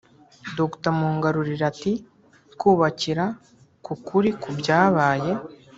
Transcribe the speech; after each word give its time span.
Dr 0.57 0.91
Mungarurire 0.97 1.63
ati 1.71 1.91
“Kubakira 2.59 3.25
ku 3.85 3.93
kuri 4.07 4.29
ku 4.41 4.49
byabaye 4.59 5.31